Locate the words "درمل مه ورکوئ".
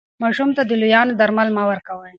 1.19-2.09